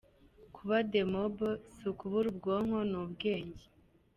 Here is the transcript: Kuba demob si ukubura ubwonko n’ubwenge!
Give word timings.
Kuba 0.55 0.75
demob 0.91 1.37
si 1.75 1.83
ukubura 1.91 2.27
ubwonko 2.33 2.79
n’ubwenge! 2.91 3.65